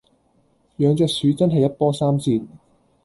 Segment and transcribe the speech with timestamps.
[0.79, 2.41] 養隻鼠真係一波三折